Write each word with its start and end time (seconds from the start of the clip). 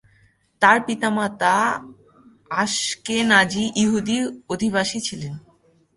তার 0.61 0.77
পিতামাতা 0.85 1.55
আশকেনাজি 2.51 3.63
ইহুদি 3.75 4.17
অভিবাসী 4.49 4.99
ছিলেন। 4.99 5.33